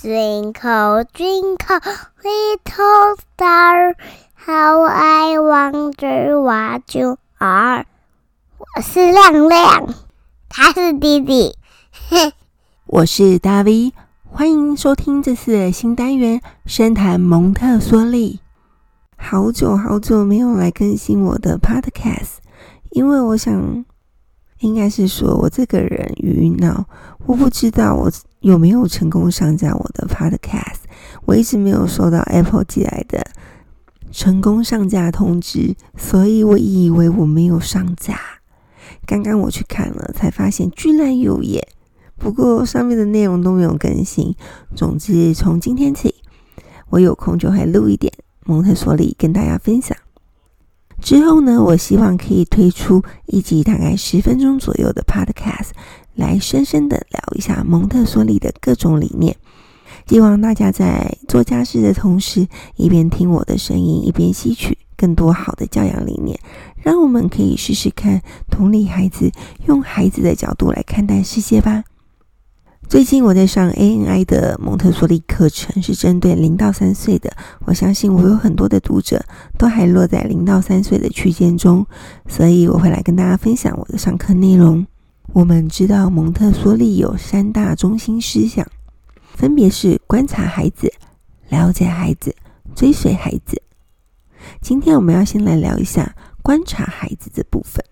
[0.00, 1.80] Twinkle, twinkle,
[2.22, 3.96] little star,
[4.36, 7.84] how I wonder what you are。
[8.58, 9.94] 我是亮亮，
[10.48, 11.56] 他是弟弟。
[12.10, 12.32] 哼
[12.86, 13.92] 我是大 V，
[14.30, 18.36] 欢迎收听这次的新单元《深谈蒙特梭利》。
[19.16, 22.36] 好久好久没有来更新我的 Podcast，
[22.90, 23.84] 因为我想。
[24.60, 26.84] 应该是说，我这个人鱼脑，
[27.26, 28.10] 我不知道我
[28.40, 30.80] 有没有成功上架我的 Podcast。
[31.24, 33.24] 我一直没有收到 Apple 寄来的
[34.10, 38.18] 成功上架通知，所以我以为我没有上架。
[39.06, 41.66] 刚刚我去看了，才发现居然有耶！
[42.16, 44.34] 不过上面的内容都没有更新。
[44.74, 46.14] 总之，从今天起，
[46.90, 48.12] 我有空就会录一点
[48.44, 49.96] 蒙特梭利跟大家分享。
[51.00, 55.68] 之后呢，我希望可以推出一集大概十分钟左右的 Podcast，
[56.18, 59.36] 来深深的聊一下蒙特梭利的各种理念。
[60.08, 66.38] 希望大家在做家事的同时，一边听我的声音，一边吸取更多好的教养理念。
[66.82, 69.30] 让我们可以试试看同理孩子，
[69.66, 71.84] 用孩子的角度来看待世界吧。
[72.88, 77.30] 最近我在上 ANI 的蒙特梭利课程，是针对零到三岁的。
[77.66, 79.24] 我相信我有很多的读者
[79.58, 81.86] 都还落在零到三岁的区间中，
[82.26, 84.86] 所以我会来跟大家分享我的上课内容。
[85.34, 88.66] 我们知道蒙特梭利有三大中心思想，
[89.34, 90.92] 分别是观察孩子、
[91.50, 92.34] 了解孩子、
[92.74, 93.60] 追随孩子。
[94.62, 97.84] 今天我们要先来聊一下观察孩子这部分，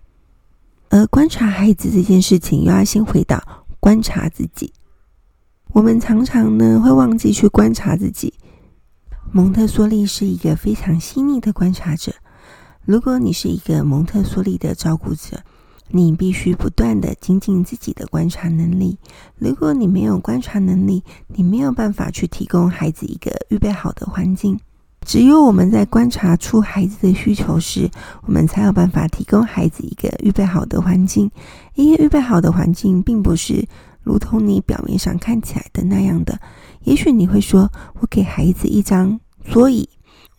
[0.89, 3.41] 而观察孩子这件事情，又要先回到
[3.79, 4.73] 观察自己。
[5.73, 8.33] 我们常常呢会忘记去观察自己。
[9.31, 12.11] 蒙特梭利是一个非常细腻的观察者。
[12.83, 15.43] 如果你是一个蒙特梭利的照顾者，
[15.89, 18.97] 你必须不断地精进自己的观察能力。
[19.37, 24.59] 如果你没有观察能力，你没有办法去提供孩子一个预备好的环境。
[25.05, 27.89] 只有我们在观察出孩子的需求时，
[28.23, 31.31] 我们才有办法提供孩子一个预备好的环境。
[31.75, 33.67] 因为预备好的环境并不是。
[34.03, 36.39] 如同你表面上看起来的那样的，
[36.85, 37.69] 也许你会说
[37.99, 39.89] ：“我给孩子一张桌椅，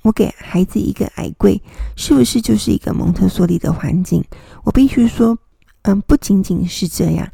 [0.03, 1.61] 我给孩子一个矮柜，
[1.97, 4.25] 是不是就是一个蒙特梭利的环境？”
[4.65, 5.37] 我必须说，
[5.83, 7.29] 嗯，不仅仅是这样。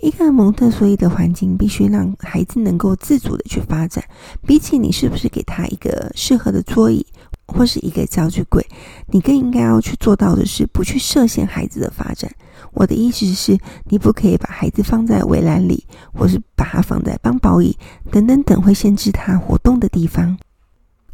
[0.00, 4.02] 一个蒙特梭利的环境必须让孩子能够自主的去发展。
[4.46, 7.04] 比起你是不是给他一个适合的桌椅
[7.46, 8.66] 或是一个教具柜，
[9.08, 12.30] 你更应该要去做到的是不去设限孩子的发展。
[12.72, 13.58] 我的意思是，
[13.90, 17.76] 你不可以把孩子放在围栏里，或是把他放在帮宝椅
[18.10, 20.38] 等等等会限制他活动的地方。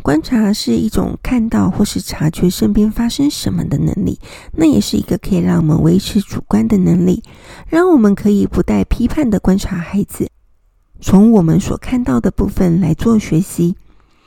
[0.07, 4.21] 观察是一种看到或是察觉身边发生什么的能力，
[4.53, 7.25] 那也是一个可以让我们维持主观的能力，
[7.67, 10.31] 让我们可以不带批判的观察孩子，
[11.01, 13.75] 从我们所看到的部分来做学习。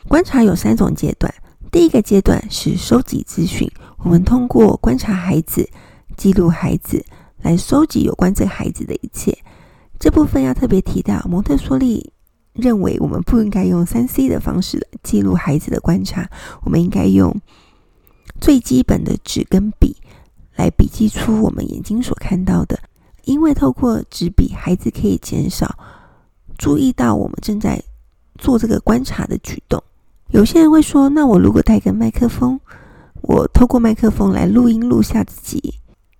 [0.09, 1.33] 观察有三种阶段，
[1.71, 5.65] 第一个阶段是收集资讯，我们通过观察孩子。
[6.17, 7.01] 记录孩子，
[7.41, 9.33] 来收集有关这孩子的一切。
[9.97, 12.11] 这部分要特别提到，蒙特梭利
[12.53, 16.29] 认为我们不应该用三 C 的方式记录孩子的观察，
[16.63, 17.35] 我们应该用
[18.41, 19.95] 最基本的纸跟笔
[20.55, 22.79] 来笔记出我们眼睛所看到的。
[23.25, 25.77] 因为透过纸笔，孩子可以减少
[26.57, 27.81] 注意到我们正在
[28.37, 29.83] 做这个观察的举动。
[30.29, 32.59] 有些人会说：“那我如果带个麦克风，
[33.21, 35.75] 我透过麦克风来录音录下自己。”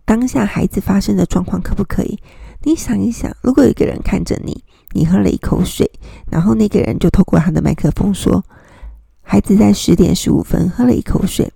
[0.05, 2.19] 当下孩子发生的状况可不可以？
[2.63, 4.63] 你想一想，如果有一个人看着你，
[4.93, 5.89] 你喝了一口水，
[6.31, 8.43] 然后那个人就透过他的麦克风说
[9.21, 11.51] ：“孩子在十点十五分喝了一口水。”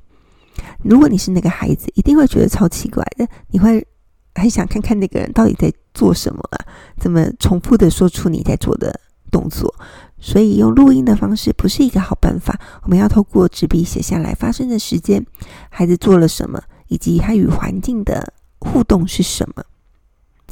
[0.83, 3.27] 如果你是那个孩子，一定会觉得超奇怪的。
[3.49, 3.85] 你会
[4.35, 6.65] 很想看看那个人到底在做什么啊？
[6.99, 8.99] 怎么重复的说出你在做的
[9.31, 9.73] 动作？
[10.19, 12.59] 所以用录音的方式不是一个好办法。
[12.83, 15.25] 我们要透过纸笔写下来发生的时间，
[15.69, 18.33] 孩子做了什么，以及他与环境的。
[18.65, 19.63] 互动是什么？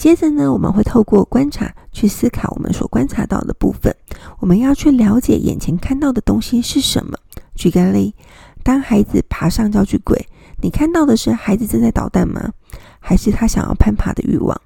[0.02, 3.96] 接着呢，我们会透过观察去思考我们所观察到的部分。
[4.40, 7.16] 我们要去了解眼前看到的东西是什么。
[7.54, 8.16] 举个例，
[8.64, 10.28] 当孩子爬上教具柜，
[10.60, 12.52] 你看到的是孩子正在捣蛋吗？
[13.00, 14.60] 还是他想要攀爬的欲望？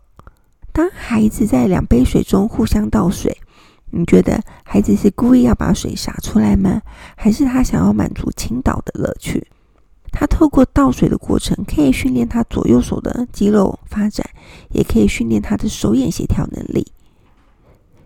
[0.71, 3.37] 当孩子在两杯水中互相倒水，
[3.91, 6.81] 你觉得孩子是故意要把水洒出来吗？
[7.17, 9.45] 还是他想要满足倾倒的乐趣？
[10.17, 14.25] 他透过倒水的过程，可以训练他左右手的肌肉发展，
[14.69, 16.87] 也可以训练他的手眼协调能力。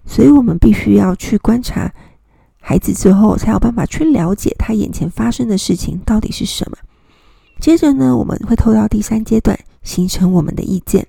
[0.05, 1.93] 所以，我们必须要去观察
[2.59, 6.77] 孩子之后，才有办法去了解他眼前发生的事情到底是什么。
[7.59, 11.05] 接着呢，我们会透到第三阶段，形成我们的意见。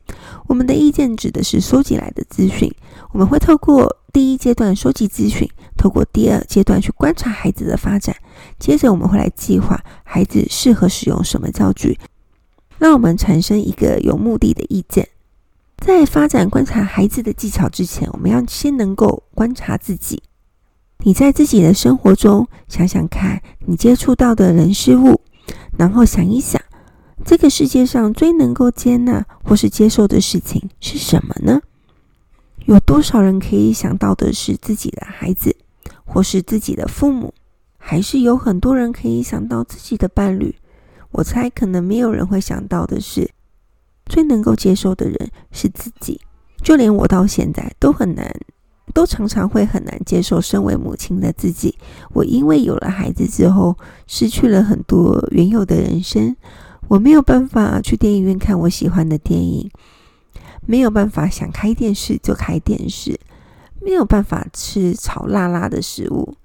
[0.49, 2.71] 我们的意见指的是收集来的资讯。
[3.13, 5.49] 我们会透过第一阶段收集资讯，
[5.81, 8.15] 透过第二阶段去观察孩子的发展。
[8.59, 11.99] 接着，我们会来计划孩子适合使用什么教具，
[12.77, 15.09] 让我们产生一个有目的的意见。
[15.79, 20.23] 在发展观察孩子的技巧之前，我们要先能够观察自己。
[20.99, 25.23] 你在自己的生活中想想看，你接触到的人事物，
[25.79, 26.61] 然后想一想，
[27.25, 31.63] 这个世界上最能够接纳或是接受的事情是什么呢？
[32.67, 35.57] 有多少人可以想到的是自己的孩子，
[36.13, 37.33] 或是自己的父母？
[37.79, 40.55] 还是有很多人可以想到自己的伴侣？
[41.13, 43.31] 我猜可能没有人会想到的是，
[44.07, 46.21] 最能够接受的人是自己。
[46.63, 48.35] 就连我到现在都很难。
[48.93, 51.79] 都常常会很难接受身为母亲的自己。
[52.13, 53.79] 我因为有了孩子之后，
[54.09, 56.35] 失去了很多原有的人生。
[56.89, 59.71] 我没有办法去电影院看我喜欢的电影，
[60.67, 63.17] 没有办法想开电视就开电视，
[63.83, 66.37] 没有办法吃炒辣辣的食物，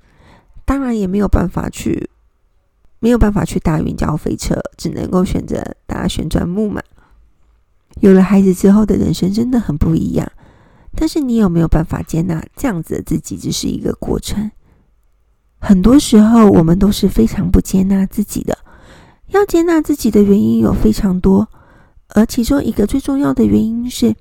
[0.66, 2.10] 当然也没有办法去，
[3.00, 6.82] 没有办法去搭云霄飞车，只能够选择搭旋转木马。
[8.02, 10.32] 有了孩子之后的人生真的很不一样。
[10.98, 13.38] 但是你有没有办法接纳这样子的自己？
[13.38, 14.50] 只是一个过程。
[15.60, 18.58] 很多时候，我们都是非常不接纳自己的。
[19.28, 21.50] 要接纳自己的原因有非常多，
[22.10, 24.16] 而其中一个最重要的原因是，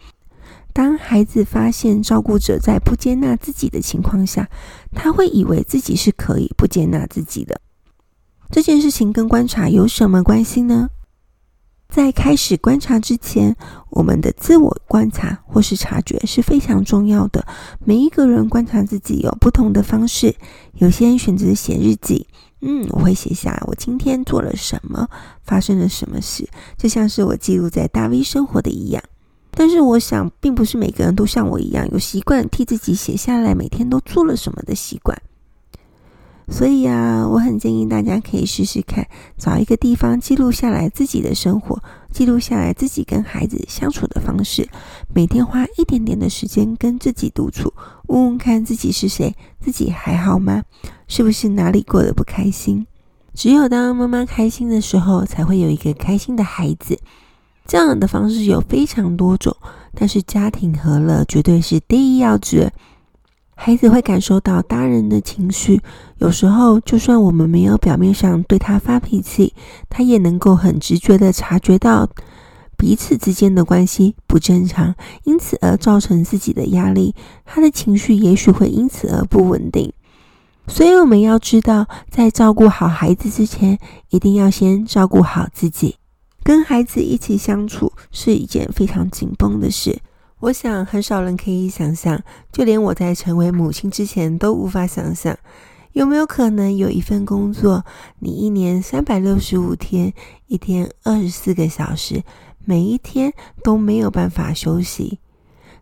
[0.75, 4.51] 当孩子发现照顾者在不接纳自己的情况下，
[4.93, 7.61] 他会以为自己是可以不接纳自己的。
[8.51, 10.91] 这件事情跟观察有什么关系呢？
[11.89, 13.55] 在开始观察之前，
[13.91, 17.47] 我们的自我观察或是察觉是非常重要的。
[17.85, 20.35] 每一个人观察自己有不同的方式，
[20.73, 22.27] 有些人选择写日记，
[22.63, 25.09] 嗯，我会写下我今天做了什么，
[25.45, 29.01] 发生了什么事，就像是我记录在大 V 生活的一样。
[29.57, 35.17] 但是我想，并不是每个人都像我一样有习惯替自己写下来每天都做了什么的习惯。
[36.49, 39.07] 所以啊，我很建议大家可以试试看，
[39.39, 44.69] 找一个地方记录下来自己的生活，记录下来自己跟孩子相处的方式，
[45.15, 47.73] 每天花一点点的时间跟自己独处，
[48.09, 50.65] 问问看自己是谁，自己还好吗？
[51.09, 52.87] 是不是哪里过得不开心？
[53.33, 56.99] 只有当妈妈开心的时候，才会有一个开心的孩子。
[57.67, 59.57] 这样的方式有非常多种，
[59.95, 62.73] 但是家庭和乐绝对是第一要诀。
[63.57, 65.81] 孩子会感受到大人的情绪，
[66.19, 69.55] 有时候就算我们没有表面上对他发脾气，
[69.89, 72.09] 他也能够很直觉地察觉到
[72.77, 77.15] 彼此之间的关系不正常，因此而造成自己的压力，
[77.45, 79.93] 他的情绪也许会因此而不稳定。
[80.67, 83.79] 所以我们要知道，在照顾好孩子之前，
[84.11, 85.97] 一定要先照顾好自己。
[86.45, 89.99] 跟孩子一起相处是一件非常紧绷的事。
[90.41, 95.35] 我想，很少人可以想象，就连我在成为母亲之前都无法想象，
[95.93, 97.83] 有没有可能有一份工作，
[98.19, 100.13] 你一年三百六十五天，
[100.47, 102.23] 一天二十四个小时，
[102.67, 103.33] 每一天
[103.63, 105.19] 都没有办法休息。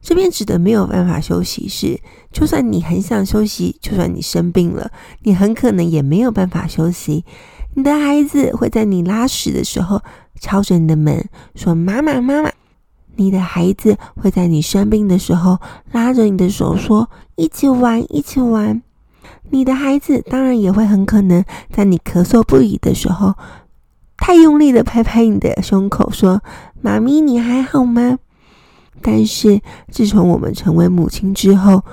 [0.00, 2.00] 这边指的没有办法休息是，
[2.30, 4.92] 就算你很想休息，就算你生病了，
[5.22, 7.24] 你很可能也没有办法休息。
[7.74, 10.02] 你的孩子会在你拉屎的时候
[10.42, 11.24] 敲着你的门，
[11.54, 12.50] 说：“妈妈，妈妈。”
[13.14, 15.58] 你的孩子会在你生病的时候
[15.92, 18.82] 拉着你的手说：“一起玩，一起玩。”
[19.50, 23.34] 你的孩子当然也会很可能在你咳嗽不已的时候，
[24.16, 26.42] 太用力的拍拍你的胸口说
[26.82, 28.18] ：“妈咪，你还好吗？”
[29.00, 31.84] 但是自从我们成为母亲之后，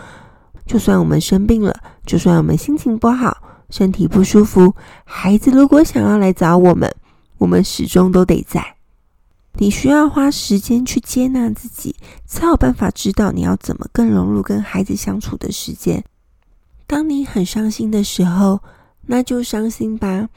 [0.65, 1.75] 就算我们生病了，
[2.05, 3.37] 就算我们心情不好、
[3.69, 6.89] 身体不舒服，孩子如果想要来找我们，
[7.39, 8.75] 我们始终都得在。
[9.53, 16.03] 你需要花时间去接纳自己，才有办法知道你要怎么更融入跟孩子相处的时间。
[16.85, 18.61] 当你很伤心的时候，
[19.07, 20.29] 那就伤心吧。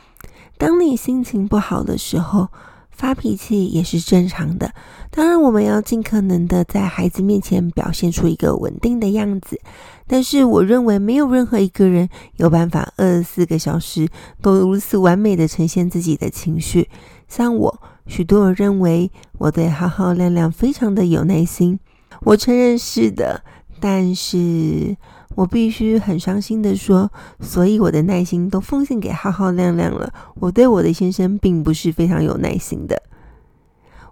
[0.56, 2.49] 当你心情不好的时候，
[2.92, 4.72] 发脾气也是正常的。
[5.11, 9.61] 当然，我们要尽可能的在孩子面前表现出一个稳定的样子。
[10.06, 14.08] 但是，我认为没有任何一个人有办法二十四个小时
[14.40, 16.88] 都如此完美的呈现自己的情绪。
[17.26, 17.82] 像我。
[18.08, 21.78] 许多人认为我对浩浩亮亮非常的有耐心，
[22.22, 23.44] 我承认是的，
[23.78, 24.96] 但是
[25.35, 27.11] 我必须很伤心的说，
[27.41, 30.12] 所以我的耐心都奉献给浩浩亮亮了。
[30.35, 33.03] 我对我的先生并不是非常有耐心的。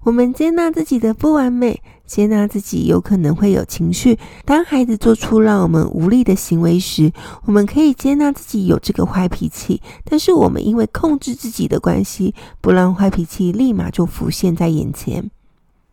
[0.03, 4.19] 我们接纳自己的不完美，接纳自己有可能会有情绪。
[4.47, 7.13] 当孩子做出让我们无力的行为时，
[7.45, 9.83] 我们可以接纳自己有这个坏脾气。
[10.05, 15.31] 但是我们因为控制自己的关系，不让坏脾气立马就浮现在眼前，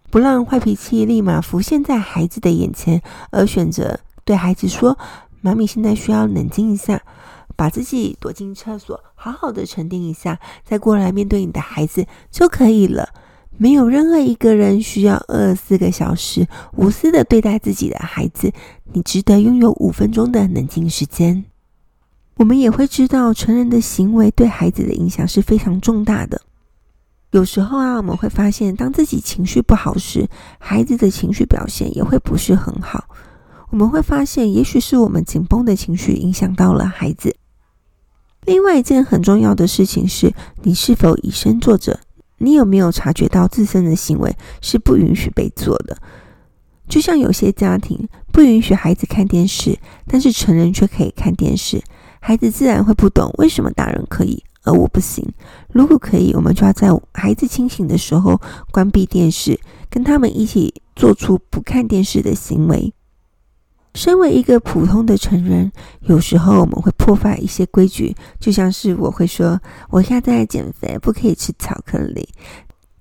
[0.10, 5.00] 不让坏脾气立马浮现在孩子的眼前，而选择对孩子说
[5.40, 7.02] ：“妈咪现在需要冷静一下，
[7.56, 13.08] 把自己躲进厕所，好好的沉淀一下，再过来面对你的孩子就可以了。
[13.56, 18.52] 没有任何一个人需要二十四个小时无私的对待自己的孩子，
[18.92, 21.46] 你值得拥有五分钟的冷静时间。
[22.36, 26.42] 我们也会知道，成人的行为对孩子的影响是非常重大的。
[27.32, 30.28] 有时候啊，我们会发现，当自己情绪不好时，
[30.60, 33.06] 孩子的情绪表现也会不是很好。
[33.70, 37.36] 我们会发现，也许是我们紧绷的情绪影响到了孩子。
[38.46, 40.34] 另外一件很重要的事情是，
[40.64, 42.00] 你是否以身作则？
[42.38, 45.98] 你有没有察觉到自身的行为是不允许被做的？
[46.88, 51.82] 就像有些家庭不允许孩子看电视，但是成人却可以看电视，
[52.22, 55.28] 孩子自然会不懂为什么大人可以，而我不行。
[55.74, 58.40] 如果可以，我们就要在孩子清醒的时候
[58.72, 59.60] 关闭电视，
[59.90, 62.94] 跟他们一起做出不看电视的行为。
[63.98, 72.30] 身为一个普通的成人，有时候我们会破坏一些规矩，就像是我会说我现在在减肥，不可以吃巧克力。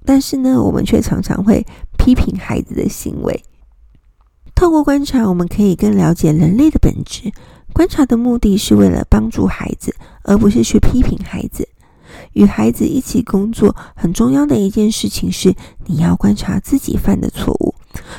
[0.06, 1.66] 但是呢，我们却常常会
[1.98, 3.44] 批评孩子的行为。
[4.54, 7.30] 透过观察，我们可以更了解人类的本质。
[7.74, 11.68] 观察的目的是为了帮助孩子，而不是去批评孩子。
[12.32, 17.74] 与孩子一起工作，很重要的一件事情是，你要观察自己犯的错误。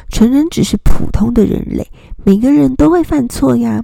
[0.09, 1.89] 成人只是普通的人类，
[2.23, 3.83] 每个人都会犯错呀。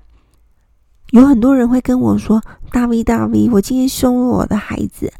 [1.12, 5.12] 有很多人会跟我说：“大 V 大 V，我今天凶了我的孩子。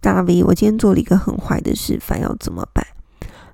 [0.00, 2.84] 大 V，我今天做了一个很坏的示范，要怎么办？”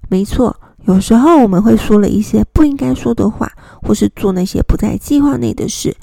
[0.09, 0.55] 没错，
[0.87, 3.53] 有时候我们会说了一些不应该说的话，
[3.83, 5.95] 或是做那些不在计划内的事。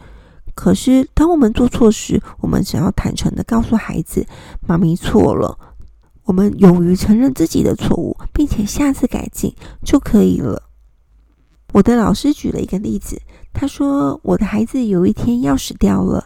[0.56, 4.26] 可是，当我们做错时，我们只要坦诚地告诉孩子
[4.68, 5.58] ：“妈咪错了。”
[6.30, 9.52] 我们勇于承认自己的错误，并且下次改进
[9.84, 10.62] 就可以了。
[11.74, 13.20] 我的老师举了一个例子，
[13.52, 16.24] 他说：“我的孩子有一天钥匙掉了，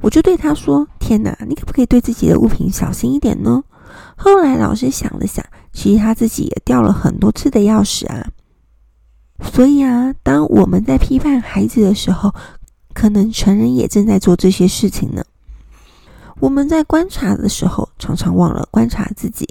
[0.00, 3.62] 我就对他说：‘天哪，你可不可以对自己的物品小心一点呢？’”
[4.16, 8.26] 后来老师想了想，其实他自己也掉了很多次的钥匙啊。
[9.52, 12.34] 所以啊，当我们在批判孩子的时候，
[12.94, 15.22] 可能成人也正在做这些事情呢。
[16.40, 19.48] 我们在观察的时候，常常忘了观察自己。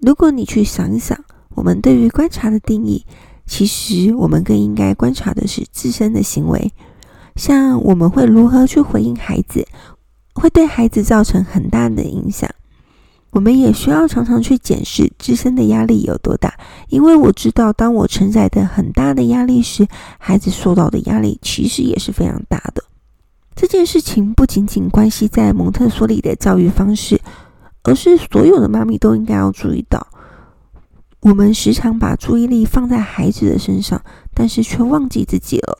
[0.00, 1.18] 如果你去想一想，
[1.54, 3.04] 我们对于观察的定义，
[3.46, 6.72] 其实我们更应该观察的是自身的行为。
[7.36, 9.66] 像我们会如何去回应孩子，
[10.34, 12.48] 会对孩子造成很大的影响。
[13.30, 16.52] 我们也需要常常去检视自身的压力有多大，
[16.88, 19.86] 因为我知道，当我承载的很大的压力时，
[20.18, 22.82] 孩子受到的压力其实也是非常大的。
[23.60, 27.20] 这件事情不仅仅关系在蒙特梭利的教育方式，
[27.82, 30.06] 而是所有的妈咪都应该要注意到。
[31.20, 34.00] 我们时常把注意力放在孩子的身上，
[34.32, 35.76] 但是却忘记自己了。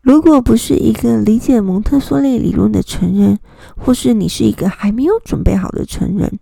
[0.00, 3.40] 如果不是一个理解蒙特梭利理论的成人，
[3.76, 6.38] 或是你是一个还没有准备好的成人，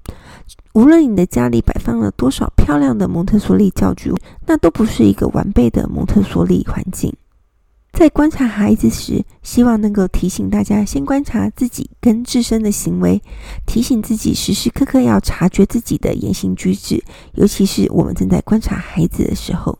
[0.74, 4.12] 无论你的家里摆放了多少漂亮的蒙特梭利教具，
[4.46, 7.10] 那都不是一个完备的蒙特梭利环境。
[7.94, 13.22] 在观察孩子时，希望能够提醒大家先观察自己跟自身的行为，
[13.66, 17.02] 提醒自己时时刻刻要察觉自己的言行举止，
[17.34, 19.78] 尤其是我们正在观察孩子的时候。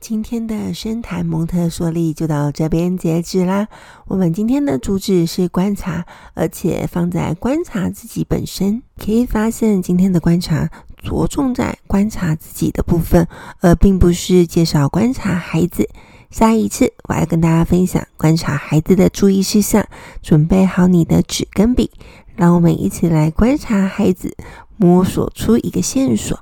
[0.00, 3.68] 今天的深谈蒙特梭利就到这边截止啦。
[4.06, 13.28] 我们今天的主旨是观察，而且放在观察自己本身，可以发现今天的观察着重在观察自己的部分，
[13.60, 15.88] 而并不是介绍观察孩子。
[16.30, 19.86] 下一次我要跟大家分享观察孩子的注意事项，
[20.22, 21.90] 准备好你的纸跟笔，
[22.36, 24.36] 让我们一起来观察孩子，
[24.76, 26.38] 摸索出一个线索，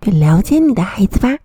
[0.00, 1.38] 去了解你的孩子吧。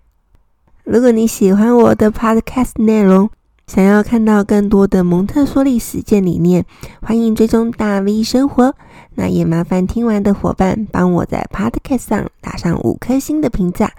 [0.84, 3.28] 如果你喜欢我的 Podcast 内容，
[3.66, 6.64] 想要看到更多的蒙特梭利实践理念，
[7.02, 8.76] 欢迎追踪大 V 生活。
[9.16, 13.92] 那也麻烦听完的伙伴帮我在 Podcast 上打上五颗星的评价。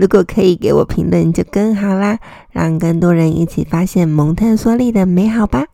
[0.00, 2.18] 如果可以给我评论就更好啦，
[2.52, 5.66] 让更多人一起发现蒙特梭利的美好吧。